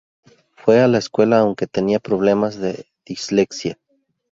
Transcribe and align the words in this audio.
Fue 0.55 0.79
a 0.79 0.87
la 0.87 0.97
escuela 0.97 1.37
aunque 1.41 1.67
tenía 1.67 1.99
problemas 1.99 2.55
de 2.55 2.87
dislexia. 3.05 3.77